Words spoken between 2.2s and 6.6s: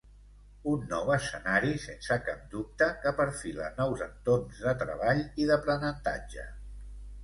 cap dubte que perfila nous entorns de treball i d’aprenentatge.